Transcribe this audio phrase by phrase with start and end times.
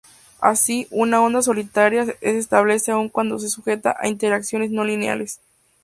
[0.39, 5.39] Así, una onda solitaria es estable aún cuando es sujeta a interacciones no lineales.